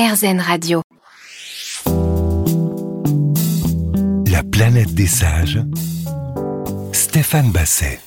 RZN 0.00 0.40
Radio. 0.40 0.80
La 4.30 4.42
planète 4.42 4.94
des 4.94 5.06
sages. 5.06 5.60
Stéphane 6.92 7.50
Basset. 7.50 8.00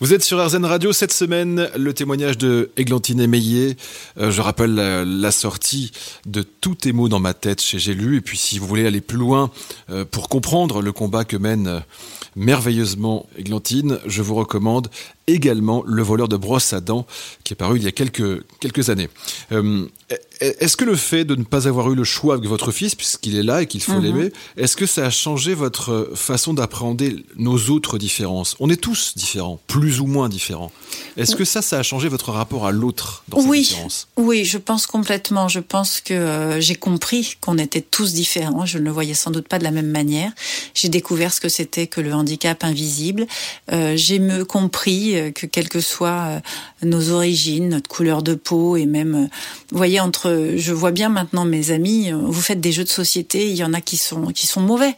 Vous 0.00 0.12
êtes 0.12 0.24
sur 0.24 0.44
RZN 0.44 0.64
Radio 0.64 0.92
cette 0.92 1.12
semaine, 1.12 1.70
le 1.76 1.94
témoignage 1.94 2.36
de 2.36 2.72
Églantine 2.76 3.24
Meillet. 3.28 3.76
Euh, 4.18 4.32
je 4.32 4.42
rappelle 4.42 4.74
la, 4.74 5.30
sortie 5.30 5.92
de 6.26 6.42
Tous 6.42 6.74
tes 6.74 6.92
mots 6.92 7.08
dans 7.08 7.20
ma 7.20 7.32
tête 7.32 7.62
chez 7.62 7.78
J'ai 7.78 7.94
lu. 7.94 8.16
Et 8.16 8.20
puis 8.20 8.36
si 8.36 8.58
vous 8.58 8.66
voulez 8.66 8.84
aller 8.84 9.00
plus 9.00 9.16
loin 9.16 9.52
euh, 9.88 10.04
pour 10.04 10.28
comprendre 10.28 10.82
le 10.82 10.90
combat 10.90 11.24
que 11.24 11.36
mène 11.36 11.68
euh, 11.68 11.80
merveilleusement 12.34 13.26
Églantine, 13.38 14.00
je 14.04 14.20
vous 14.20 14.34
recommande 14.34 14.88
également 15.26 15.82
Le 15.86 16.02
voleur 16.02 16.28
de 16.28 16.36
brosse 16.36 16.72
à 16.72 16.80
dents, 16.80 17.06
qui 17.44 17.52
est 17.52 17.56
paru 17.56 17.78
il 17.78 17.84
y 17.84 17.88
a 17.88 17.92
quelques, 17.92 18.44
quelques 18.60 18.90
années. 18.90 19.08
Euh, 19.52 19.86
est-ce 20.40 20.76
que 20.76 20.84
le 20.84 20.96
fait 20.96 21.24
de 21.24 21.34
ne 21.34 21.44
pas 21.44 21.66
avoir 21.66 21.90
eu 21.90 21.94
le 21.94 22.04
choix 22.04 22.34
avec 22.34 22.48
votre 22.48 22.70
fils, 22.70 22.94
puisqu'il 22.94 23.36
est 23.36 23.42
là 23.42 23.62
et 23.62 23.66
qu'il 23.66 23.82
faut 23.82 23.94
mhm. 23.94 24.02
l'aimer, 24.02 24.32
est-ce 24.56 24.76
que 24.76 24.86
ça 24.86 25.06
a 25.06 25.10
changé 25.10 25.54
votre 25.54 26.10
façon 26.14 26.54
d'appréhender 26.54 27.24
nos 27.36 27.56
autres 27.70 27.98
différences? 27.98 28.56
On 28.60 28.70
est 28.70 28.80
tous 28.80 29.14
différents, 29.16 29.58
plus 29.66 30.00
ou 30.00 30.06
moins 30.06 30.28
différents. 30.28 30.70
Est-ce 31.16 31.36
que 31.36 31.44
ça, 31.44 31.62
ça 31.62 31.78
a 31.78 31.82
changé 31.82 32.08
votre 32.08 32.30
rapport 32.30 32.66
à 32.66 32.72
l'autre 32.72 33.24
dans 33.28 33.40
oui, 33.42 33.60
différence 33.60 34.08
Oui, 34.16 34.44
je 34.44 34.58
pense 34.58 34.86
complètement. 34.86 35.48
Je 35.48 35.60
pense 35.60 36.00
que 36.00 36.14
euh, 36.14 36.60
j'ai 36.60 36.74
compris 36.74 37.36
qu'on 37.40 37.58
était 37.58 37.80
tous 37.80 38.12
différents. 38.12 38.66
Je 38.66 38.78
ne 38.78 38.84
le 38.84 38.90
voyais 38.90 39.14
sans 39.14 39.30
doute 39.30 39.48
pas 39.48 39.58
de 39.58 39.64
la 39.64 39.70
même 39.70 39.90
manière. 39.90 40.32
J'ai 40.74 40.88
découvert 40.88 41.32
ce 41.32 41.40
que 41.40 41.48
c'était 41.48 41.86
que 41.86 42.00
le 42.00 42.12
handicap 42.12 42.64
invisible. 42.64 43.26
Euh, 43.72 43.96
j'ai 43.96 44.18
me 44.18 44.44
compris 44.44 45.16
euh, 45.16 45.30
que 45.30 45.46
quelles 45.46 45.68
que 45.68 45.80
soient 45.80 46.26
euh, 46.28 46.40
nos 46.82 47.10
origines, 47.10 47.68
notre 47.68 47.88
couleur 47.88 48.22
de 48.22 48.34
peau 48.34 48.76
et 48.76 48.86
même, 48.86 49.14
euh, 49.14 49.26
vous 49.70 49.76
voyez, 49.76 50.00
entre, 50.00 50.52
je 50.56 50.72
vois 50.72 50.92
bien 50.92 51.08
maintenant 51.08 51.44
mes 51.44 51.70
amis, 51.70 52.10
vous 52.12 52.40
faites 52.40 52.60
des 52.60 52.72
jeux 52.72 52.84
de 52.84 52.88
société, 52.88 53.50
il 53.50 53.56
y 53.56 53.64
en 53.64 53.72
a 53.72 53.80
qui 53.80 53.96
sont 53.96 54.26
qui 54.26 54.46
sont 54.46 54.60
mauvais. 54.60 54.96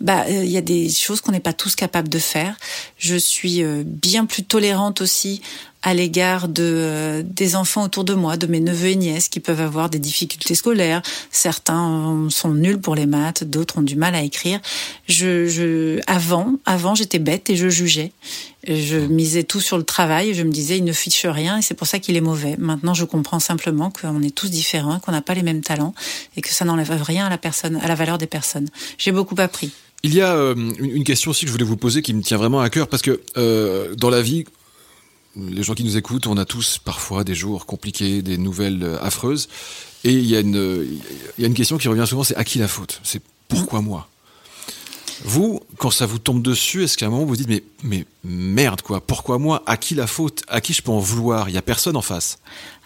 Bah, 0.00 0.28
il 0.28 0.48
y 0.48 0.56
a 0.56 0.62
des 0.62 0.88
choses 0.90 1.20
qu'on 1.20 1.32
n'est 1.32 1.40
pas 1.40 1.52
tous 1.52 1.74
capables 1.74 2.08
de 2.08 2.20
faire. 2.20 2.56
Je 2.98 3.16
suis 3.16 3.64
bien 3.84 4.26
plus 4.26 4.44
tolérante 4.44 5.00
aussi 5.00 5.42
à 5.82 5.94
l'égard 5.94 6.48
de 6.48 6.62
euh, 6.64 7.22
des 7.24 7.54
enfants 7.54 7.84
autour 7.84 8.04
de 8.04 8.14
moi, 8.14 8.36
de 8.36 8.46
mes 8.46 8.60
neveux 8.60 8.88
et 8.88 8.96
nièces 8.96 9.28
qui 9.28 9.38
peuvent 9.40 9.60
avoir 9.60 9.88
des 9.88 9.98
difficultés 9.98 10.54
scolaires. 10.54 11.02
Certains 11.30 12.26
sont 12.30 12.52
nuls 12.52 12.80
pour 12.80 12.94
les 12.94 13.06
maths, 13.06 13.44
d'autres 13.44 13.78
ont 13.78 13.82
du 13.82 13.94
mal 13.94 14.14
à 14.14 14.22
écrire. 14.22 14.60
Je, 15.08 15.46
je 15.46 16.00
avant, 16.06 16.54
avant 16.66 16.94
j'étais 16.94 17.20
bête 17.20 17.48
et 17.48 17.56
je 17.56 17.68
jugeais. 17.68 18.12
Je 18.66 18.96
misais 18.96 19.44
tout 19.44 19.60
sur 19.60 19.78
le 19.78 19.84
travail. 19.84 20.34
Je 20.34 20.42
me 20.42 20.50
disais 20.50 20.78
il 20.78 20.84
ne 20.84 20.92
fiche 20.92 21.26
rien 21.26 21.58
et 21.58 21.62
c'est 21.62 21.74
pour 21.74 21.86
ça 21.86 22.00
qu'il 22.00 22.16
est 22.16 22.20
mauvais. 22.20 22.56
Maintenant, 22.58 22.94
je 22.94 23.04
comprends 23.04 23.40
simplement 23.40 23.90
qu'on 23.90 24.22
est 24.22 24.34
tous 24.34 24.50
différents, 24.50 24.98
qu'on 24.98 25.12
n'a 25.12 25.22
pas 25.22 25.34
les 25.34 25.42
mêmes 25.42 25.62
talents 25.62 25.94
et 26.36 26.42
que 26.42 26.52
ça 26.52 26.64
n'enlève 26.64 26.90
rien 27.02 27.26
à 27.26 27.30
la 27.30 27.38
personne, 27.38 27.76
à 27.76 27.86
la 27.86 27.94
valeur 27.94 28.18
des 28.18 28.26
personnes. 28.26 28.68
J'ai 28.98 29.12
beaucoup 29.12 29.36
appris. 29.38 29.72
Il 30.02 30.14
y 30.14 30.20
a 30.20 30.34
euh, 30.34 30.54
une 30.78 31.04
question 31.04 31.32
aussi 31.32 31.44
que 31.44 31.48
je 31.48 31.52
voulais 31.52 31.64
vous 31.64 31.76
poser 31.76 32.02
qui 32.02 32.14
me 32.14 32.22
tient 32.22 32.36
vraiment 32.36 32.60
à 32.60 32.70
cœur 32.70 32.88
parce 32.88 33.02
que 33.02 33.20
euh, 33.36 33.94
dans 33.96 34.10
la 34.10 34.22
vie, 34.22 34.44
les 35.36 35.62
gens 35.62 35.74
qui 35.74 35.84
nous 35.84 35.96
écoutent, 35.96 36.26
on 36.26 36.36
a 36.36 36.44
tous 36.44 36.78
parfois 36.78 37.24
des 37.24 37.34
jours 37.34 37.66
compliqués, 37.66 38.22
des 38.22 38.38
nouvelles 38.38 38.82
euh, 38.82 39.02
affreuses. 39.02 39.48
Et 40.04 40.12
il 40.12 40.26
y, 40.26 40.36
a 40.36 40.40
une, 40.40 40.86
il 41.36 41.42
y 41.42 41.44
a 41.44 41.48
une 41.48 41.54
question 41.54 41.76
qui 41.76 41.88
revient 41.88 42.06
souvent, 42.06 42.22
c'est 42.22 42.36
à 42.36 42.44
qui 42.44 42.58
la 42.58 42.68
faute? 42.68 43.00
C'est 43.02 43.20
pourquoi 43.48 43.80
moi? 43.80 44.08
Vous, 45.24 45.60
quand 45.78 45.90
ça 45.90 46.06
vous 46.06 46.18
tombe 46.18 46.42
dessus, 46.42 46.84
est-ce 46.84 46.96
qu'à 46.96 47.06
un 47.06 47.10
moment 47.10 47.24
vous 47.24 47.36
dites 47.36 47.48
mais, 47.48 47.64
mais 47.82 48.04
merde 48.24 48.82
quoi, 48.82 49.00
pourquoi 49.00 49.38
moi? 49.38 49.62
À 49.66 49.76
qui 49.76 49.94
la 49.94 50.06
faute? 50.06 50.42
À 50.48 50.60
qui 50.60 50.72
je 50.72 50.82
peux 50.82 50.92
en 50.92 50.98
vouloir? 50.98 51.48
Il 51.48 51.52
n'y 51.52 51.58
a 51.58 51.62
personne 51.62 51.96
en 51.96 52.02
face. 52.02 52.38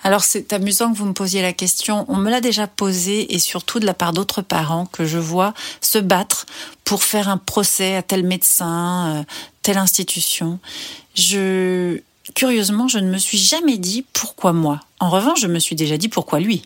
Alors 0.03 0.25
c'est 0.25 0.53
amusant 0.53 0.93
que 0.93 0.99
vous 0.99 1.05
me 1.05 1.13
posiez 1.13 1.43
la 1.43 1.53
question. 1.53 2.05
On 2.09 2.17
me 2.17 2.31
l'a 2.31 2.41
déjà 2.41 2.67
posée 2.67 3.35
et 3.35 3.39
surtout 3.39 3.81
de 3.81 3.87
la 3.87 3.95
part 3.95 4.13
d'autres 4.13 4.43
parents 4.43 4.87
que 4.87 5.05
je 5.05 5.19
vois 5.19 5.55
se 5.81 5.99
battre 5.99 6.47
pour 6.85 7.05
faire 7.05 7.29
un 7.29 7.39
procès 7.39 7.97
à 7.97 8.03
tel 8.03 8.25
médecin, 8.25 9.21
euh, 9.21 9.23
telle 9.63 9.79
institution. 9.79 10.59
Je 11.15 12.01
curieusement, 12.35 12.89
je 12.89 12.99
ne 12.99 13.11
me 13.11 13.19
suis 13.19 13.39
jamais 13.39 13.79
dit 13.79 14.05
pourquoi 14.13 14.53
moi. 14.53 14.81
En 15.01 15.11
revanche, 15.11 15.41
je 15.41 15.49
me 15.49 15.59
suis 15.59 15.77
déjà 15.77 15.97
dit 15.99 16.09
pourquoi 16.09 16.41
lui. 16.41 16.63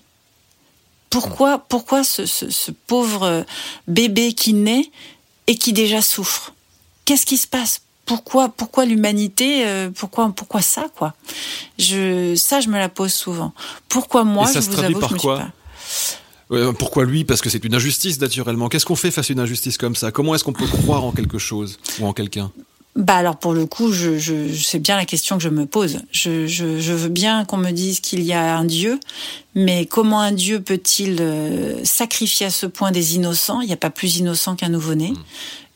Pourquoi, 1.11 1.59
pourquoi 1.59 2.05
ce, 2.05 2.71
pauvre 2.87 3.47
bébé 3.87 4.33
qui 4.33 4.53
naît 4.53 4.91
et 5.47 5.57
qui 5.57 5.73
déjà 5.73 6.03
souffre 6.03 6.53
Qu'est-ce 7.05 7.25
qui 7.25 7.37
se 7.37 7.47
passe? 7.47 7.83
Pourquoi, 8.05 8.49
pourquoi 8.49 8.85
l'humanité 8.85 9.67
euh, 9.67 9.91
Pourquoi, 9.95 10.31
pourquoi 10.35 10.61
ça 10.61 10.87
quoi? 10.97 11.15
Je, 11.79 12.35
ça, 12.37 12.61
je 12.61 12.69
me 12.69 12.79
la 12.79 12.89
pose 12.89 13.13
souvent. 13.13 13.53
Pourquoi 13.89 14.25
moi 14.25 14.47
ça 14.47 14.61
je 14.61 14.67
se 14.67 14.71
vous 14.71 14.81
avoue, 14.81 15.01
par 15.01 15.17
quoi? 15.17 15.49
pourquoi 16.79 17.05
lui? 17.05 17.25
Parce 17.25 17.41
que 17.41 17.51
c'est 17.51 17.65
une 17.65 17.75
injustice 17.75 18.21
naturellement. 18.21 18.69
Qu'est-ce 18.69 18.87
qu'on 18.87 18.97
fait 18.97 19.11
face 19.11 19.31
à 19.31 19.33
une 19.33 19.41
injustice 19.41 19.79
comme 19.79 19.97
ça? 19.97 20.13
Comment 20.13 20.35
est-ce 20.35 20.45
qu'on 20.45 20.53
peut 20.53 20.67
croire 20.67 21.05
en 21.05 21.13
quelque 21.13 21.39
chose 21.39 21.79
ou 22.01 22.07
en 22.07 22.13
quelqu'un? 22.13 22.53
Bah 22.97 23.17
alors 23.17 23.37
pour 23.37 23.53
le 23.53 23.67
coup, 23.67 23.93
je, 23.93 24.19
je, 24.19 24.53
c'est 24.55 24.79
bien 24.79 24.97
la 24.97 25.05
question 25.05 25.37
que 25.37 25.43
je 25.43 25.51
me 25.51 25.67
pose. 25.67 26.01
Je, 26.13 26.47
je, 26.47 26.81
je 26.81 26.93
veux 26.95 27.11
bien 27.11 27.45
qu'on 27.45 27.59
me 27.59 27.71
dise 27.71 28.01
qu'il 28.01 28.23
y 28.23 28.33
a 28.33 28.57
un 28.57 28.65
Dieu, 28.65 28.99
mais 29.55 29.85
comment 29.85 30.21
un 30.21 30.33
Dieu 30.33 30.61
peut-il 30.61 31.19
euh, 31.21 31.85
sacrifier 31.85 32.47
à 32.47 32.51
ce 32.51 32.65
point 32.65 32.93
des 32.93 33.17
innocents? 33.17 33.61
Il 33.61 33.67
n'y 33.67 33.75
a 33.75 33.77
pas 33.77 33.91
plus 33.91 34.17
innocent 34.17 34.57
qu'un 34.57 34.71
nouveau-né. 34.71 35.11
Hmm. 35.11 35.17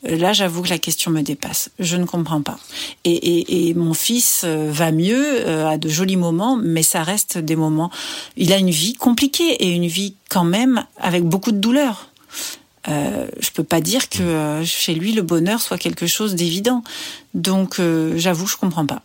Euh, 0.07 0.17
là, 0.17 0.33
j'avoue 0.33 0.63
que 0.63 0.69
la 0.69 0.79
question 0.79 1.11
me 1.11 1.21
dépasse. 1.21 1.69
Je 1.77 1.95
ne 1.95 2.05
comprends 2.05 2.41
pas. 2.41 2.57
Et, 3.03 3.11
et, 3.11 3.69
et 3.69 3.73
mon 3.75 3.93
fils 3.93 4.41
euh, 4.43 4.71
va 4.71 4.91
mieux, 4.91 5.47
a 5.47 5.77
de 5.77 5.89
jolis 5.89 6.17
moments, 6.17 6.57
mais 6.57 6.81
ça 6.81 7.03
reste 7.03 7.37
des 7.37 7.55
moments. 7.55 7.91
Il 8.35 8.51
a 8.51 8.57
une 8.57 8.71
vie 8.71 8.93
compliquée 8.93 9.63
et 9.63 9.69
une 9.69 9.85
vie 9.85 10.15
quand 10.29 10.43
même 10.43 10.85
avec 10.97 11.23
beaucoup 11.23 11.51
de 11.51 11.59
douleur. 11.59 12.07
Euh, 12.87 13.27
je 13.39 13.51
peux 13.51 13.63
pas 13.63 13.79
dire 13.79 14.09
que 14.09 14.23
euh, 14.23 14.65
chez 14.65 14.95
lui 14.95 15.13
le 15.13 15.21
bonheur 15.21 15.61
soit 15.61 15.77
quelque 15.77 16.07
chose 16.07 16.35
d'évident. 16.35 16.83
Donc 17.33 17.79
euh, 17.79 18.13
j'avoue, 18.17 18.47
je 18.47 18.57
comprends 18.57 18.85
pas. 18.85 19.01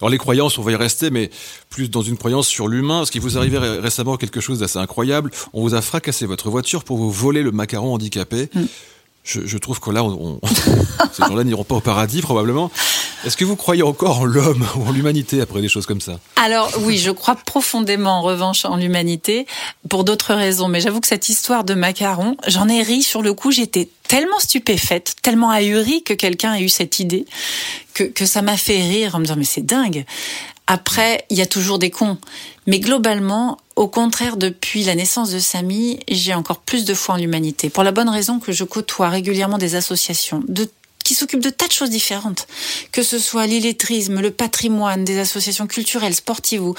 Alors 0.00 0.10
les 0.10 0.18
croyances, 0.18 0.56
on 0.58 0.62
va 0.62 0.72
y 0.72 0.76
rester, 0.76 1.10
mais 1.10 1.30
plus 1.68 1.90
dans 1.90 2.00
une 2.00 2.16
croyance 2.16 2.48
sur 2.48 2.68
l'humain. 2.68 3.04
Ce 3.04 3.10
qui 3.10 3.18
vous 3.18 3.36
arrivait 3.36 3.58
récemment 3.58 4.16
quelque 4.16 4.40
chose 4.40 4.60
d'assez 4.60 4.78
incroyable. 4.78 5.30
On 5.52 5.60
vous 5.60 5.74
a 5.74 5.82
fracassé 5.82 6.26
votre 6.26 6.48
voiture 6.48 6.84
pour 6.84 6.96
vous 6.96 7.10
voler 7.10 7.42
le 7.42 7.52
macaron 7.52 7.94
handicapé. 7.94 8.48
Mm. 8.54 8.64
Je, 9.22 9.58
trouve 9.58 9.78
que 9.80 9.90
là, 9.90 10.02
on, 10.02 10.40
ces 11.12 11.22
gens-là 11.22 11.44
n'iront 11.44 11.64
pas 11.64 11.76
au 11.76 11.80
paradis 11.80 12.22
probablement. 12.22 12.70
Est-ce 13.24 13.36
que 13.36 13.44
vous 13.44 13.54
croyez 13.54 13.82
encore 13.82 14.20
en 14.20 14.24
l'homme 14.24 14.66
ou 14.76 14.86
en 14.86 14.92
l'humanité 14.92 15.42
après 15.42 15.60
des 15.60 15.68
choses 15.68 15.84
comme 15.84 16.00
ça? 16.00 16.18
Alors 16.36 16.70
oui, 16.80 16.96
je 16.96 17.10
crois 17.10 17.36
profondément 17.36 18.18
en 18.18 18.22
revanche 18.22 18.64
en 18.64 18.76
l'humanité 18.76 19.46
pour 19.90 20.04
d'autres 20.04 20.34
raisons. 20.34 20.68
Mais 20.68 20.80
j'avoue 20.80 21.00
que 21.00 21.06
cette 21.06 21.28
histoire 21.28 21.64
de 21.64 21.74
macaron, 21.74 22.36
j'en 22.48 22.66
ai 22.68 22.82
ri 22.82 23.02
sur 23.02 23.20
le 23.20 23.34
coup. 23.34 23.52
J'étais 23.52 23.88
tellement 24.08 24.38
stupéfaite, 24.38 25.16
tellement 25.22 25.50
ahurie 25.50 26.02
que 26.02 26.14
quelqu'un 26.14 26.54
ait 26.54 26.62
eu 26.62 26.70
cette 26.70 26.98
idée 26.98 27.26
que, 27.92 28.04
que 28.04 28.24
ça 28.24 28.40
m'a 28.40 28.56
fait 28.56 28.80
rire 28.82 29.14
en 29.14 29.18
me 29.18 29.24
disant 29.24 29.36
mais 29.36 29.44
c'est 29.44 29.66
dingue. 29.66 30.06
Après, 30.72 31.24
il 31.30 31.36
y 31.36 31.42
a 31.42 31.46
toujours 31.46 31.80
des 31.80 31.90
cons. 31.90 32.16
Mais 32.68 32.78
globalement, 32.78 33.58
au 33.74 33.88
contraire, 33.88 34.36
depuis 34.36 34.84
la 34.84 34.94
naissance 34.94 35.32
de 35.32 35.40
Samy, 35.40 35.98
j'ai 36.08 36.32
encore 36.32 36.60
plus 36.60 36.84
de 36.84 36.94
foi 36.94 37.16
en 37.16 37.18
l'humanité. 37.18 37.70
Pour 37.70 37.82
la 37.82 37.90
bonne 37.90 38.08
raison 38.08 38.38
que 38.38 38.52
je 38.52 38.62
côtoie 38.62 39.08
régulièrement 39.08 39.58
des 39.58 39.74
associations 39.74 40.44
qui 41.10 41.16
s'occupent 41.16 41.42
de 41.42 41.50
tas 41.50 41.66
de 41.66 41.72
choses 41.72 41.90
différentes, 41.90 42.46
que 42.92 43.02
ce 43.02 43.18
soit 43.18 43.48
l'illettrisme, 43.48 44.20
le 44.20 44.30
patrimoine, 44.30 45.04
des 45.04 45.18
associations 45.18 45.66
culturelles, 45.66 46.14
sportives 46.14 46.62
ou, 46.62 46.76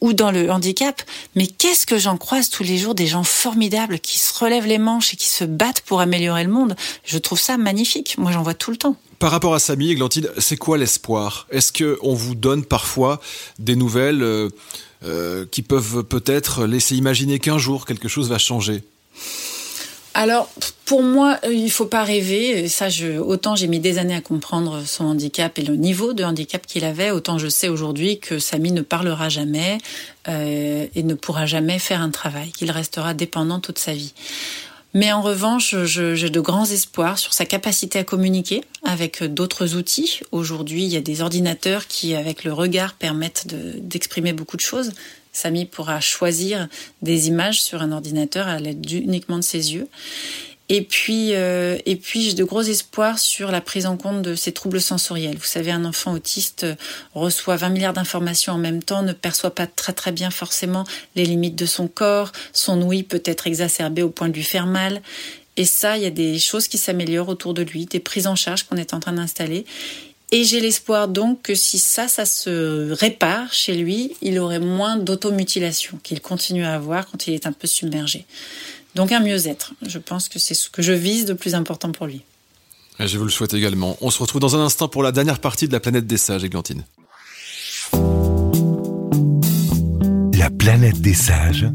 ou, 0.00 0.12
dans 0.12 0.30
le 0.30 0.48
handicap. 0.48 1.02
Mais 1.34 1.48
qu'est-ce 1.48 1.84
que 1.84 1.98
j'en 1.98 2.16
croise 2.16 2.50
tous 2.50 2.62
les 2.62 2.78
jours 2.78 2.94
des 2.94 3.08
gens 3.08 3.24
formidables 3.24 3.98
qui 3.98 4.18
se 4.18 4.32
relèvent 4.38 4.68
les 4.68 4.78
manches 4.78 5.12
et 5.12 5.16
qui 5.16 5.28
se 5.28 5.42
battent 5.42 5.80
pour 5.80 6.00
améliorer 6.00 6.44
le 6.44 6.50
monde? 6.52 6.76
Je 7.04 7.18
trouve 7.18 7.40
ça 7.40 7.56
magnifique. 7.56 8.16
Moi, 8.16 8.30
j'en 8.30 8.44
vois 8.44 8.54
tout 8.54 8.70
le 8.70 8.76
temps. 8.76 8.94
Par 9.18 9.32
rapport 9.32 9.54
à 9.54 9.58
Samy, 9.58 9.90
Églantine, 9.90 10.28
c'est 10.38 10.56
quoi 10.56 10.78
l'espoir? 10.78 11.48
Est-ce 11.50 11.72
qu'on 11.72 12.14
vous 12.14 12.36
donne 12.36 12.64
parfois 12.64 13.20
des 13.58 13.74
nouvelles 13.74 14.22
euh, 14.22 14.50
euh, 15.02 15.46
qui 15.50 15.62
peuvent 15.62 16.04
peut-être 16.04 16.64
laisser 16.64 16.94
imaginer 16.94 17.40
qu'un 17.40 17.58
jour 17.58 17.86
quelque 17.86 18.06
chose 18.06 18.28
va 18.28 18.38
changer? 18.38 18.84
Alors, 20.16 20.48
pour 20.84 21.02
moi, 21.02 21.38
euh, 21.44 21.52
il 21.52 21.70
faut 21.72 21.86
pas 21.86 22.04
rêver. 22.04 22.68
Ça, 22.68 22.88
je, 22.88 23.18
autant 23.18 23.56
j'ai 23.56 23.66
mis 23.66 23.80
des 23.80 23.98
années 23.98 24.14
à 24.14 24.20
comprendre 24.20 24.82
son 24.86 25.06
handicap 25.06 25.58
et 25.58 25.62
le 25.62 25.74
niveau 25.74 26.12
de 26.12 26.22
handicap 26.22 26.64
qu'il 26.66 26.84
avait, 26.84 27.10
autant 27.10 27.36
je 27.38 27.48
sais 27.48 27.68
aujourd'hui 27.68 28.20
que 28.20 28.38
Samy 28.38 28.70
ne 28.70 28.82
parlera 28.82 29.28
jamais 29.28 29.78
euh, 30.28 30.86
et 30.94 31.02
ne 31.02 31.14
pourra 31.14 31.46
jamais 31.46 31.80
faire 31.80 32.00
un 32.00 32.10
travail, 32.10 32.52
qu'il 32.52 32.70
restera 32.70 33.12
dépendant 33.12 33.58
toute 33.58 33.80
sa 33.80 33.92
vie. 33.92 34.14
Mais 34.94 35.12
en 35.12 35.22
revanche, 35.22 35.74
j'ai 35.84 36.30
de 36.30 36.40
grands 36.40 36.66
espoirs 36.66 37.18
sur 37.18 37.32
sa 37.32 37.44
capacité 37.44 37.98
à 37.98 38.04
communiquer 38.04 38.62
avec 38.84 39.24
d'autres 39.24 39.74
outils. 39.74 40.20
Aujourd'hui, 40.30 40.84
il 40.84 40.92
y 40.92 40.96
a 40.96 41.00
des 41.00 41.20
ordinateurs 41.20 41.88
qui, 41.88 42.14
avec 42.14 42.44
le 42.44 42.52
regard, 42.52 42.94
permettent 42.94 43.48
d'exprimer 43.48 44.32
beaucoup 44.32 44.56
de 44.56 44.62
choses. 44.62 44.92
Samy 45.32 45.64
pourra 45.64 46.00
choisir 46.00 46.68
des 47.02 47.26
images 47.26 47.60
sur 47.60 47.82
un 47.82 47.90
ordinateur 47.90 48.46
à 48.46 48.60
l'aide 48.60 48.88
uniquement 48.88 49.36
de 49.36 49.42
ses 49.42 49.74
yeux. 49.74 49.88
Et 50.70 50.82
puis, 50.82 51.34
euh, 51.34 51.76
et 51.84 51.96
puis 51.96 52.22
j'ai 52.22 52.34
de 52.34 52.44
gros 52.44 52.62
espoirs 52.62 53.18
sur 53.18 53.50
la 53.50 53.60
prise 53.60 53.84
en 53.84 53.98
compte 53.98 54.22
de 54.22 54.34
ces 54.34 54.52
troubles 54.52 54.80
sensoriels. 54.80 55.36
Vous 55.36 55.44
savez, 55.44 55.70
un 55.70 55.84
enfant 55.84 56.14
autiste 56.14 56.66
reçoit 57.14 57.56
20 57.56 57.68
milliards 57.68 57.92
d'informations 57.92 58.54
en 58.54 58.58
même 58.58 58.82
temps, 58.82 59.02
ne 59.02 59.12
perçoit 59.12 59.54
pas 59.54 59.66
très 59.66 59.92
très 59.92 60.10
bien 60.10 60.30
forcément 60.30 60.84
les 61.16 61.26
limites 61.26 61.56
de 61.56 61.66
son 61.66 61.86
corps, 61.86 62.32
son 62.54 62.80
ouïe 62.80 63.02
peut 63.02 63.22
être 63.26 63.46
exacerbée 63.46 64.02
au 64.02 64.08
point 64.08 64.30
de 64.30 64.34
lui 64.34 64.42
faire 64.42 64.66
mal. 64.66 65.02
Et 65.56 65.66
ça, 65.66 65.98
il 65.98 66.02
y 66.02 66.06
a 66.06 66.10
des 66.10 66.38
choses 66.38 66.66
qui 66.66 66.78
s'améliorent 66.78 67.28
autour 67.28 67.54
de 67.54 67.62
lui, 67.62 67.84
des 67.84 68.00
prises 68.00 68.26
en 68.26 68.34
charge 68.34 68.64
qu'on 68.64 68.76
est 68.76 68.94
en 68.94 69.00
train 69.00 69.12
d'installer. 69.12 69.66
Et 70.32 70.42
j'ai 70.42 70.60
l'espoir 70.60 71.06
donc 71.06 71.42
que 71.42 71.54
si 71.54 71.78
ça, 71.78 72.08
ça 72.08 72.24
se 72.24 72.90
répare 72.90 73.52
chez 73.52 73.74
lui, 73.74 74.16
il 74.20 74.38
aurait 74.40 74.58
moins 74.58 74.96
d'automutilation 74.96 75.98
qu'il 76.02 76.20
continue 76.20 76.64
à 76.64 76.74
avoir 76.74 77.06
quand 77.08 77.28
il 77.28 77.34
est 77.34 77.46
un 77.46 77.52
peu 77.52 77.68
submergé. 77.68 78.24
Donc 78.94 79.12
un 79.12 79.20
mieux-être. 79.20 79.74
Je 79.86 79.98
pense 79.98 80.28
que 80.28 80.38
c'est 80.38 80.54
ce 80.54 80.70
que 80.70 80.82
je 80.82 80.92
vise 80.92 81.24
de 81.24 81.32
plus 81.32 81.54
important 81.54 81.90
pour 81.92 82.06
lui. 82.06 82.22
Et 83.00 83.08
je 83.08 83.18
vous 83.18 83.24
le 83.24 83.30
souhaite 83.30 83.54
également. 83.54 83.96
On 84.00 84.10
se 84.10 84.20
retrouve 84.20 84.40
dans 84.40 84.54
un 84.54 84.64
instant 84.64 84.88
pour 84.88 85.02
la 85.02 85.10
dernière 85.10 85.40
partie 85.40 85.66
de 85.66 85.72
la 85.72 85.80
planète 85.80 86.06
des 86.06 86.16
sages, 86.16 86.44
Églantine. 86.44 86.84
La 90.38 90.50
planète 90.50 91.00
des 91.00 91.14
sages. 91.14 91.66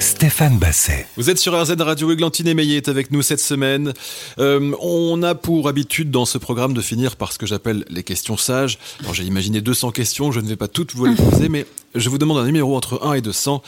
Stéphane 0.00 0.58
Basset. 0.58 1.06
Vous 1.16 1.30
êtes 1.30 1.38
sur 1.38 1.60
RZ 1.60 1.76
Radio, 1.78 2.10
Églantine 2.10 2.52
Meillet 2.54 2.78
est 2.78 2.88
avec 2.88 3.10
nous 3.10 3.22
cette 3.22 3.40
semaine. 3.40 3.92
Euh, 4.38 4.74
on 4.80 5.22
a 5.22 5.34
pour 5.34 5.68
habitude 5.68 6.10
dans 6.10 6.24
ce 6.24 6.38
programme 6.38 6.74
de 6.74 6.80
finir 6.80 7.16
par 7.16 7.32
ce 7.32 7.38
que 7.38 7.46
j'appelle 7.46 7.84
les 7.88 8.02
questions 8.02 8.36
sages. 8.36 8.78
Alors 9.00 9.14
j'ai 9.14 9.24
imaginé 9.24 9.60
200 9.60 9.92
questions, 9.92 10.32
je 10.32 10.40
ne 10.40 10.48
vais 10.48 10.56
pas 10.56 10.68
toutes 10.68 10.94
vous 10.94 11.06
les 11.06 11.14
poser, 11.14 11.48
mais 11.48 11.66
je 11.94 12.08
vous 12.08 12.18
demande 12.18 12.38
un 12.38 12.46
numéro 12.46 12.76
entre 12.76 13.04
1 13.04 13.14
et 13.14 13.20
200. 13.20 13.62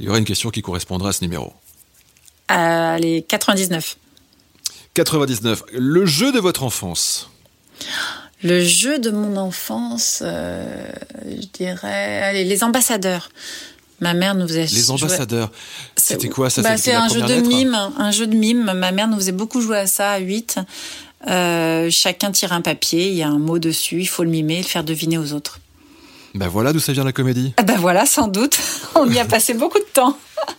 Il 0.00 0.06
y 0.06 0.08
aura 0.08 0.18
une 0.18 0.24
question 0.24 0.50
qui 0.50 0.62
correspondra 0.62 1.10
à 1.10 1.12
ce 1.12 1.22
numéro. 1.22 1.52
Allez, 2.48 3.22
99. 3.28 3.96
99. 4.94 5.62
Le 5.72 6.06
jeu 6.06 6.32
de 6.32 6.38
votre 6.40 6.62
enfance 6.64 7.30
Le 8.42 8.64
jeu 8.64 8.98
de 8.98 9.10
mon 9.10 9.36
enfance, 9.36 10.20
euh, 10.24 10.90
je 11.24 11.46
dirais, 11.52 12.22
allez, 12.22 12.44
les 12.44 12.64
ambassadeurs. 12.64 13.28
Ma 14.00 14.14
mère 14.14 14.34
nous 14.34 14.46
faisait 14.46 14.64
Les 14.66 14.90
ambassadeurs. 14.90 15.50
C'était 15.96 16.28
quoi 16.28 16.50
ça? 16.50 16.62
bah, 16.62 16.76
C'était 16.76 16.90
C'est 16.92 16.96
un 16.96 17.08
jeu 17.08 17.20
de 17.22 17.34
lettre? 17.34 17.48
mime, 17.48 17.76
un 17.98 18.10
jeu 18.12 18.26
de 18.26 18.34
mime. 18.36 18.72
Ma 18.72 18.92
mère 18.92 19.08
nous 19.08 19.16
faisait 19.16 19.32
beaucoup 19.32 19.60
jouer 19.60 19.78
à 19.78 19.86
ça 19.86 20.12
à 20.12 20.18
8. 20.18 20.58
Euh, 21.26 21.90
chacun 21.90 22.30
tire 22.30 22.52
un 22.52 22.60
papier, 22.60 23.08
il 23.08 23.14
y 23.14 23.22
a 23.24 23.28
un 23.28 23.40
mot 23.40 23.58
dessus, 23.58 24.00
il 24.00 24.06
faut 24.06 24.22
le 24.22 24.30
mimer 24.30 24.58
le 24.58 24.62
faire 24.62 24.84
deviner 24.84 25.18
aux 25.18 25.32
autres. 25.32 25.58
Ben 26.34 26.46
voilà 26.46 26.72
d'où 26.72 26.78
ça 26.78 26.92
vient 26.92 27.02
la 27.02 27.12
comédie. 27.12 27.54
Ben 27.64 27.76
voilà, 27.76 28.06
sans 28.06 28.28
doute. 28.28 28.56
On 28.94 29.10
y 29.10 29.18
a 29.18 29.24
passé 29.24 29.52
beaucoup 29.54 29.78
de 29.80 29.86
temps. 29.92 30.16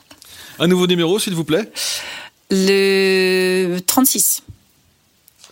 Un 0.59 0.67
nouveau 0.67 0.87
numéro, 0.87 1.19
s'il 1.19 1.35
vous 1.35 1.45
plaît 1.45 1.71
Le 2.51 3.79
36. 3.79 4.43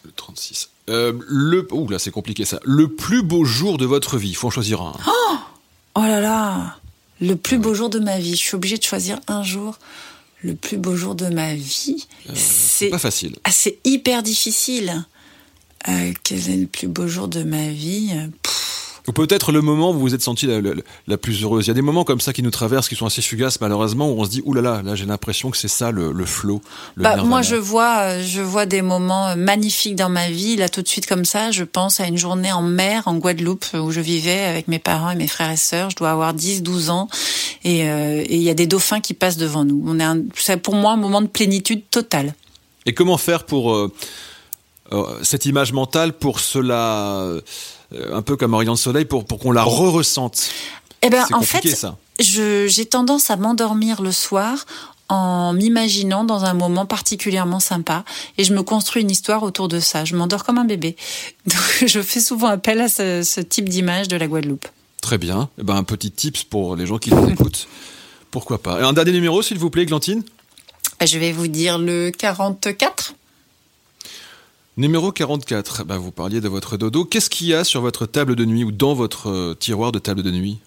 Le 0.04 0.12
36. 0.12 0.69
Euh, 0.89 1.13
le... 1.27 1.68
Ouh 1.71 1.88
là, 1.89 1.98
c'est 2.00 2.12
compliqué 2.12 2.44
ça. 2.45 2.59
Le 2.63 2.89
plus 2.89 3.24
beau 3.24 3.45
jour 3.45 3.77
de 3.77 3.86
votre 3.86 4.18
vie. 4.18 4.30
Il 4.30 4.36
faut 4.36 4.48
en 4.48 4.51
choisir 4.51 4.81
un. 4.81 4.94
Oh 5.95 6.01
là 6.01 6.19
là 6.19 6.77
Le 7.21 7.36
plus 7.36 7.57
beau 7.57 7.74
jour 7.74 7.89
de 7.89 8.00
ma 8.00 8.19
vie. 8.19 8.31
Je 8.31 8.42
suis 8.42 8.56
obligée 8.56 8.77
de 8.77 8.83
choisir 8.83 9.19
un 9.27 9.44
jour. 9.44 9.80
Le 10.44 10.54
plus 10.54 10.77
beau 10.77 10.95
jour 10.95 11.15
de 11.15 11.27
ma 11.27 11.56
vie. 11.56 12.06
C'est 12.36 12.89
pas 12.89 13.00
facile. 13.00 13.36
Ah, 13.44 13.51
c'est 13.51 13.80
hyper 13.86 14.24
difficile. 14.24 15.06
Euh, 15.88 16.13
quel 16.24 16.50
est 16.50 16.57
le 16.57 16.68
plus 16.68 16.88
beau 16.88 17.07
jour 17.07 17.27
de 17.27 17.44
ma 17.44 17.69
vie? 17.69 18.12
Pff, 18.44 18.56
Ou 19.07 19.13
peut-être 19.13 19.51
le 19.54 19.62
moment 19.62 19.92
où 19.92 19.94
vous 19.94 20.00
vous 20.01 20.13
êtes 20.15 20.21
senti 20.21 20.48
la, 20.48 20.59
la- 20.59 20.74
la 21.07 21.18
plus 21.18 21.42
heureuse. 21.42 21.65
Il 21.65 21.69
y 21.69 21.71
a 21.71 21.74
des 21.74 21.81
moments 21.81 22.04
comme 22.04 22.19
ça 22.19 22.33
qui 22.33 22.44
nous 22.44 22.51
traversent, 22.51 22.89
qui 22.89 22.95
sont 22.95 23.06
assez 23.06 23.21
fugaces 23.21 23.62
malheureusement, 23.62 24.12
où 24.12 24.19
on 24.19 24.25
se 24.25 24.30
dit, 24.30 24.42
ouh 24.44 24.54
là 24.54 24.62
là, 24.62 24.81
là 24.83 24.95
j'ai 24.95 25.06
l'impression 25.06 25.50
que 25.50 25.56
c'est 25.57 25.68
ça 25.69 25.92
le. 25.92 26.12
Le 26.12 26.25
Bah, 26.98 27.15
moi, 27.24 27.42
je 27.42 27.56
vois, 27.56 28.00
euh, 28.01 28.24
je 28.24 28.42
vois 28.42 28.65
des 28.65 28.81
moments 28.81 29.27
euh, 29.30 29.36
magnifiques 29.36 29.95
dans 29.95 30.09
ma 30.09 30.30
vie. 30.30 30.56
Là, 30.57 30.68
tout 30.68 30.81
de 30.81 30.88
suite, 30.88 31.07
comme 31.07 31.24
ça, 31.25 31.51
je 31.51 31.63
pense 31.63 32.00
à 32.00 32.07
une 32.07 32.18
journée 32.18 32.51
en 32.51 32.62
mer, 32.62 33.04
en 33.07 33.15
Guadeloupe, 33.15 33.65
où 33.75 33.92
je 33.92 34.01
vivais 34.01 34.39
avec 34.45 34.68
mes 34.68 34.80
parents 34.80 35.09
et 35.12 35.15
mes 35.15 35.27
frères 35.27 35.51
et 35.51 35.57
sœurs. 35.57 35.89
Je 35.89 35.95
dois 35.95 36.12
avoir 36.12 36.33
10, 36.33 36.62
12 36.63 36.89
ans. 36.89 37.07
Et 37.63 37.89
euh, 37.89 38.21
et 38.25 38.36
il 38.36 38.42
y 38.44 38.50
a 38.50 38.54
des 38.54 38.68
dauphins 38.68 39.00
qui 39.00 39.13
passent 39.13 39.38
devant 39.38 39.63
nous. 39.63 39.83
On 39.88 40.25
c'est 40.36 40.57
pour 40.57 40.75
moi 40.75 40.92
un 40.92 40.98
moment 40.98 41.21
de 41.21 41.27
plénitude 41.27 41.83
totale. 41.89 42.36
Et 42.86 42.94
comment 42.94 43.18
faire 43.18 43.45
pour 43.45 43.74
euh, 43.74 43.92
euh, 44.92 45.04
cette 45.24 45.45
image 45.45 45.71
mentale, 45.74 46.13
pour 46.13 46.39
cela, 46.39 47.25
un 47.94 48.22
peu 48.22 48.36
comme 48.36 48.54
Orient 48.54 48.74
de 48.74 48.78
Soleil, 48.78 49.06
pour, 49.06 49.25
pour 49.25 49.39
qu'on 49.39 49.51
la 49.51 49.63
re-ressente 49.63 50.50
Eh 51.01 51.10
ben, 51.10 51.25
en 51.34 51.42
fait, 51.42 51.63
j'ai 52.19 52.86
tendance 52.86 53.30
à 53.30 53.38
m'endormir 53.38 54.01
le 54.01 54.12
soir 54.12 54.66
en 55.10 55.54
m'imaginant 55.54 56.24
dans 56.24 56.44
un 56.44 56.54
moment 56.54 56.86
particulièrement 56.86 57.60
sympa 57.60 58.04
et 58.38 58.44
je 58.44 58.54
me 58.54 58.62
construis 58.62 59.04
une 59.04 59.12
histoire 59.12 59.44
autour 59.44 59.68
de 59.68 59.80
ça. 59.80 60.06
Je 60.06 60.16
m'endors 60.16 60.44
comme 60.44 60.57
un 60.57 60.66
bébé. 60.66 60.95
Donc 61.45 61.86
je 61.86 62.01
fais 62.01 62.19
souvent 62.19 62.48
appel 62.48 62.81
à 62.81 62.89
ce, 62.89 63.24
ce 63.24 63.39
type 63.42 63.69
d'image 63.69 64.07
de 64.07 64.18
la 64.18 64.28
Guadeloupe. 64.28 64.68
Très 65.01 65.18
bien. 65.18 65.50
Eh 65.60 65.63
ben, 65.63 65.75
un 65.75 65.83
petit 65.83 66.12
tips 66.12 66.44
pour 66.44 66.75
les 66.75 66.86
gens 66.86 66.98
qui 66.98 67.13
nous 67.13 67.30
écoutent. 67.30 67.68
Pourquoi 68.31 68.62
pas. 68.62 68.81
Et 68.81 68.83
un 68.83 68.94
dernier 68.94 69.13
numéro, 69.13 69.42
s'il 69.42 69.57
vous 69.57 69.69
plaît, 69.69 69.86
Glantine? 69.86 70.24
Je 71.06 71.18
vais 71.18 71.31
vous 71.31 71.48
dire 71.48 71.78
le 71.78 72.12
44. 72.12 73.13
Numéro 74.78 75.12
44. 75.12 75.86
Ben, 75.86 75.98
vous 75.98 76.12
parliez 76.12 76.40
de 76.40 76.48
votre 76.48 76.78
dodo. 76.78 77.04
Qu'est-ce 77.04 77.32
qu'il 77.32 77.48
y 77.48 77.56
a 77.56 77.64
sur 77.64 77.82
votre 77.82 78.06
table 78.06 78.36
de 78.36 78.46
nuit 78.46 78.64
ou 78.64 78.72
dans 78.72 78.94
votre 78.94 79.30
euh, 79.30 79.56
tiroir 79.60 79.92
de 79.92 79.98
table 79.98 80.22
de 80.22 80.30
nuit? 80.30 80.60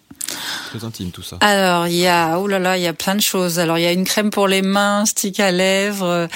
Très 0.70 0.84
intime 0.84 1.12
tout 1.12 1.22
ça. 1.22 1.36
Alors, 1.40 1.86
il 1.86 1.94
y 1.94 2.08
a, 2.08 2.40
oh 2.40 2.48
là 2.48 2.58
là, 2.58 2.76
il 2.76 2.82
y 2.82 2.88
a 2.88 2.92
plein 2.92 3.14
de 3.14 3.20
choses. 3.20 3.60
Alors, 3.60 3.78
il 3.78 3.82
y 3.82 3.86
a 3.86 3.92
une 3.92 4.04
crème 4.04 4.30
pour 4.30 4.48
les 4.48 4.62
mains, 4.62 5.02
un 5.02 5.06
stick 5.06 5.38
à 5.38 5.52
lèvres, 5.52 6.04
euh, 6.04 6.26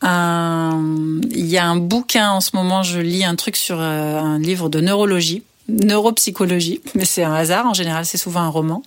un, 0.00 0.80
il 1.32 1.46
y 1.46 1.58
a 1.58 1.66
un 1.66 1.74
bouquin 1.74 2.30
en 2.30 2.40
ce 2.40 2.50
moment, 2.54 2.84
je 2.84 3.00
lis 3.00 3.24
un 3.24 3.34
truc 3.34 3.56
sur 3.56 3.80
euh, 3.80 4.18
un 4.18 4.38
livre 4.38 4.68
de 4.68 4.80
neurologie, 4.80 5.42
neuropsychologie, 5.68 6.82
mais 6.94 7.04
c'est 7.04 7.24
un 7.24 7.34
hasard, 7.34 7.66
en 7.66 7.74
général, 7.74 8.06
c'est 8.06 8.18
souvent 8.18 8.42
un 8.42 8.48
roman. 8.48 8.84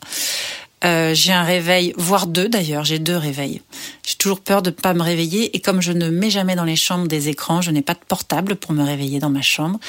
Euh, 0.83 1.13
j'ai 1.15 1.33
un 1.33 1.43
réveil, 1.43 1.93
voire 1.97 2.27
deux 2.27 2.49
d'ailleurs, 2.49 2.83
j'ai 2.85 2.99
deux 2.99 3.17
réveils. 3.17 3.61
J'ai 4.05 4.15
toujours 4.15 4.39
peur 4.41 4.61
de 4.61 4.69
ne 4.69 4.75
pas 4.75 4.93
me 4.93 5.01
réveiller 5.01 5.55
et 5.55 5.59
comme 5.59 5.81
je 5.81 5.91
ne 5.91 6.09
mets 6.09 6.29
jamais 6.29 6.55
dans 6.55 6.65
les 6.65 6.75
chambres 6.75 7.07
des 7.07 7.29
écrans, 7.29 7.61
je 7.61 7.71
n'ai 7.71 7.81
pas 7.81 7.95
de 7.95 7.99
portable 8.07 8.55
pour 8.55 8.73
me 8.73 8.83
réveiller 8.83 9.19
dans 9.19 9.31
ma 9.31 9.41
chambre. 9.41 9.79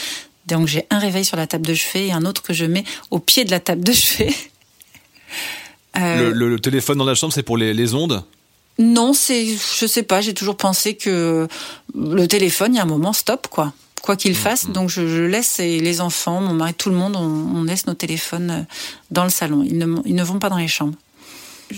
Donc 0.47 0.67
j'ai 0.67 0.87
un 0.89 0.99
réveil 0.99 1.27
sur 1.27 1.37
la 1.37 1.47
table 1.47 1.67
de 1.67 1.75
chevet 1.75 2.07
et 2.07 2.13
un 2.13 2.25
autre 2.25 2.43
que 2.43 2.55
je 2.55 2.65
mets 2.65 2.85
au 3.11 3.19
pied 3.19 3.45
de 3.45 3.51
la 3.51 3.61
table 3.61 3.85
de 3.85 3.93
chevet. 3.93 4.35
Euh, 5.97 6.17
Le, 6.29 6.33
le- 6.33 6.49
le 6.51 6.61
téléphone 6.61 6.99
dans 6.99 7.05
la 7.05 7.15
chambre, 7.15 7.33
c'est 7.33 7.43
pour 7.43 7.57
les, 7.57 7.75
les 7.75 7.95
ondes? 7.95 8.23
Non, 8.79 9.13
c'est, 9.13 9.47
je 9.47 9.87
sais 9.87 10.05
pas, 10.05 10.21
j'ai 10.21 10.33
toujours 10.35 10.57
pensé 10.57 10.95
que 10.95 11.49
le 11.99 12.29
téléphone, 12.29 12.75
il 12.75 12.77
y 12.77 12.81
a 12.81 12.83
un 12.83 12.87
moment, 12.87 13.13
stop, 13.13 13.49
quoi. 13.49 13.73
Quoi 14.03 14.17
qu'il 14.17 14.35
fasse, 14.35 14.69
donc 14.71 14.89
je, 14.91 15.07
je 15.07 15.23
laisse 15.23 15.59
les 15.59 16.01
enfants, 16.01 16.41
mon 16.41 16.55
mari, 16.55 16.73
tout 16.75 16.89
le 16.89 16.97
monde, 16.97 17.17
on, 17.17 17.57
on 17.59 17.65
laisse 17.65 17.87
nos 17.87 17.95
téléphones 17.95 18.51
euh, 18.51 18.63
dans 19.11 19.25
le 19.25 19.31
salon. 19.31 19.63
Ils 19.65 19.77
ne, 19.79 19.97
ils 20.07 20.15
ne 20.15 20.23
vont 20.23 20.39
pas 20.39 20.49
dans 20.49 20.57
les 20.57 20.69
chambres. 20.69 20.95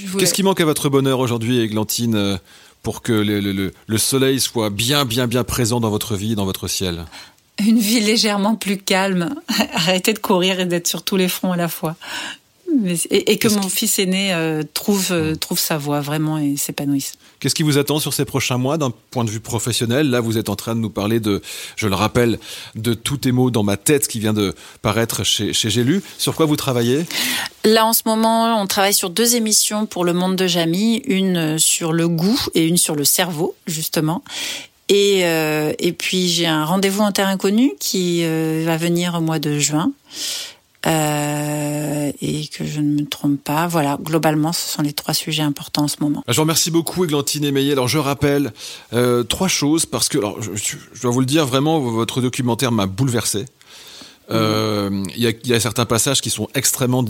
Voulais- 0.06 0.22
Qu'est-ce 0.24 0.34
qui 0.34 0.42
manque 0.42 0.60
à 0.60 0.64
votre 0.64 0.88
bonheur 0.88 1.18
aujourd'hui, 1.18 1.58
Églantine, 1.60 2.14
euh, 2.14 2.36
pour 2.82 3.02
que 3.02 3.12
le, 3.12 3.40
le- 3.40 3.52
le- 3.52 3.72
le 3.86 3.98
soleil 3.98 4.38
soit 4.40 4.70
bien, 4.70 5.04
bien, 5.04 5.26
bien 5.26 5.42
présent 5.44 5.80
dans 5.80 5.90
votre 5.90 6.14
vie, 6.14 6.34
dans 6.36 6.44
votre 6.44 6.68
ciel? 6.68 7.04
Une 7.58 7.78
vie 7.78 8.00
légèrement 8.00 8.54
plus 8.54 8.78
calme. 8.78 9.34
Arrêtez 9.74 10.12
de 10.14 10.18
courir 10.18 10.60
et 10.60 10.66
d'être 10.66 10.86
sur 10.86 11.02
tous 11.02 11.16
les 11.16 11.28
fronts 11.28 11.52
à 11.52 11.56
la 11.56 11.68
fois. 11.68 11.96
Et, 13.10 13.32
et 13.32 13.38
que 13.38 13.48
mon 13.48 13.68
fils 13.68 13.98
aîné 13.98 14.32
euh, 14.32 14.62
trouve, 14.74 15.08
euh, 15.10 15.34
trouve 15.34 15.58
sa 15.58 15.78
voie 15.78 16.00
vraiment 16.00 16.38
et 16.38 16.56
s'épanouisse. 16.56 17.14
Qu'est-ce 17.40 17.54
qui 17.54 17.62
vous 17.62 17.78
attend 17.78 17.98
sur 17.98 18.12
ces 18.12 18.24
prochains 18.24 18.58
mois 18.58 18.78
d'un 18.78 18.92
point 19.10 19.24
de 19.24 19.30
vue 19.30 19.40
professionnel? 19.40 20.10
Là, 20.10 20.20
vous 20.20 20.38
êtes 20.38 20.48
en 20.48 20.56
train 20.56 20.74
de 20.74 20.80
nous 20.80 20.90
parler 20.90 21.20
de, 21.20 21.40
je 21.76 21.86
le 21.86 21.94
rappelle, 21.94 22.38
de 22.74 22.94
tous 22.94 23.16
tes 23.16 23.32
mots 23.32 23.50
dans 23.50 23.62
ma 23.62 23.76
tête 23.76 24.08
qui 24.08 24.20
vient 24.20 24.34
de 24.34 24.54
paraître 24.82 25.24
chez, 25.24 25.52
chez. 25.52 25.70
Sur 26.18 26.34
quoi 26.34 26.46
vous 26.46 26.56
travaillez? 26.56 27.06
Là, 27.64 27.86
en 27.86 27.92
ce 27.92 28.02
moment, 28.04 28.60
on 28.60 28.66
travaille 28.66 28.94
sur 28.94 29.10
deux 29.10 29.36
émissions 29.36 29.86
pour 29.86 30.04
le 30.04 30.12
monde 30.12 30.36
de 30.36 30.46
Jamie, 30.46 31.02
une 31.06 31.58
sur 31.58 31.92
le 31.92 32.08
goût 32.08 32.40
et 32.54 32.66
une 32.66 32.76
sur 32.76 32.94
le 32.94 33.04
cerveau, 33.04 33.54
justement. 33.66 34.22
Et, 34.90 35.24
euh, 35.24 35.72
et 35.78 35.92
puis, 35.92 36.28
j'ai 36.28 36.46
un 36.46 36.64
rendez-vous 36.64 37.02
en 37.02 37.12
terre 37.12 37.28
inconnue 37.28 37.72
qui 37.78 38.22
euh, 38.24 38.64
va 38.66 38.76
venir 38.76 39.14
au 39.14 39.20
mois 39.20 39.38
de 39.38 39.58
juin. 39.58 39.92
Euh, 40.90 42.10
et 42.20 42.48
que 42.48 42.64
je 42.64 42.80
ne 42.80 43.02
me 43.02 43.06
trompe 43.06 43.42
pas. 43.42 43.68
Voilà, 43.68 43.96
globalement, 44.02 44.52
ce 44.52 44.68
sont 44.68 44.82
les 44.82 44.92
trois 44.92 45.14
sujets 45.14 45.42
importants 45.42 45.84
en 45.84 45.88
ce 45.88 45.96
moment. 46.00 46.24
Je 46.26 46.34
vous 46.34 46.40
remercie 46.40 46.70
beaucoup, 46.70 47.04
Églantine 47.04 47.44
Émeillé. 47.44 47.72
Alors, 47.72 47.86
je 47.86 47.98
rappelle 47.98 48.52
euh, 48.92 49.22
trois 49.22 49.46
choses 49.46 49.86
parce 49.86 50.08
que, 50.08 50.18
alors, 50.18 50.42
je, 50.42 50.76
dois 51.00 51.12
vous 51.12 51.20
le 51.20 51.26
dire, 51.26 51.46
vraiment, 51.46 51.78
votre 51.78 52.20
documentaire 52.20 52.72
m'a 52.72 52.86
bouleversé. 52.86 53.44
Euh, 54.30 55.04
il 55.16 55.36
y 55.44 55.54
a 55.54 55.60
certains 55.60 55.86
passages 55.86 56.20
qui 56.20 56.30
sont 56.30 56.48
extrêmement 56.54 57.04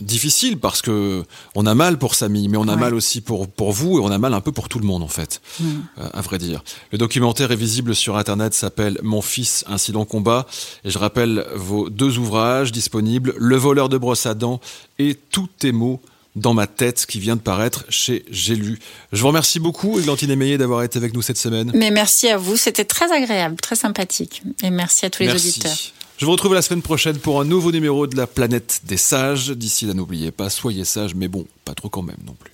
difficiles 0.00 0.58
parce 0.58 0.82
que 0.82 1.24
on 1.54 1.66
a 1.66 1.74
mal 1.74 1.98
pour 1.98 2.14
Samy, 2.14 2.48
mais 2.48 2.56
on 2.56 2.68
a 2.68 2.74
Ouais. 2.74 2.80
mal 2.80 2.94
aussi 2.94 3.20
pour 3.20 3.48
pour 3.48 3.72
vous 3.72 3.98
et 3.98 4.00
on 4.02 4.10
a 4.10 4.18
mal 4.18 4.34
un 4.34 4.40
peu 4.40 4.50
pour 4.52 4.68
tout 4.68 4.78
le 4.80 4.86
monde 4.86 5.02
en 5.02 5.08
fait, 5.08 5.40
euh, 5.62 6.08
à 6.12 6.20
vrai 6.20 6.38
dire. 6.38 6.62
Le 6.92 6.98
documentaire 6.98 7.52
est 7.52 7.56
visible 7.56 7.94
sur 7.94 8.16
internet, 8.16 8.54
s'appelle 8.54 8.98
Mon 9.02 9.22
fils, 9.22 9.64
long 9.92 10.04
combat, 10.04 10.46
et 10.84 10.90
je 10.90 10.98
rappelle 10.98 11.46
vos 11.54 11.88
deux 11.90 12.18
ouvrages 12.18 12.72
disponibles 12.72 13.34
Le 13.38 13.56
voleur 13.56 13.88
de 13.88 13.96
brosse 13.98 14.26
à 14.26 14.34
dents 14.34 14.60
et 14.98 15.14
Tous 15.30 15.48
tes 15.58 15.72
mots 15.72 16.00
dans 16.36 16.52
ma 16.54 16.66
tête 16.66 17.06
qui 17.06 17.20
vient 17.20 17.36
de 17.36 17.40
paraître 17.40 17.84
chez 17.88 18.24
J'ai 18.28 18.56
lu. 18.56 18.80
Je 19.12 19.20
vous 19.20 19.28
remercie 19.28 19.60
beaucoup, 19.60 20.00
Églantine 20.00 20.30
Émeillé, 20.32 20.58
d'avoir 20.58 20.82
été 20.82 20.98
avec 20.98 21.14
nous 21.14 21.22
cette 21.22 21.38
semaine. 21.38 21.70
Mais 21.74 21.92
merci 21.92 22.26
à 22.28 22.36
vous, 22.36 22.56
c'était 22.56 22.84
très 22.84 23.12
agréable, 23.12 23.54
très 23.62 23.76
sympathique. 23.76 24.42
Et 24.64 24.70
merci 24.70 25.06
à 25.06 25.10
tous 25.10 25.22
les 25.22 25.30
auditeurs. 25.32 25.70
Je 26.16 26.26
vous 26.26 26.32
retrouve 26.32 26.54
la 26.54 26.62
semaine 26.62 26.82
prochaine 26.82 27.18
pour 27.18 27.40
un 27.40 27.44
nouveau 27.44 27.72
numéro 27.72 28.06
de 28.06 28.16
la 28.16 28.28
planète 28.28 28.82
des 28.84 28.96
sages. 28.96 29.50
D'ici 29.50 29.84
là, 29.84 29.94
n'oubliez 29.94 30.30
pas, 30.30 30.48
soyez 30.48 30.84
sages, 30.84 31.14
mais 31.14 31.26
bon, 31.26 31.44
pas 31.64 31.74
trop 31.74 31.88
quand 31.88 32.02
même 32.02 32.16
non 32.24 32.34
plus. 32.34 32.52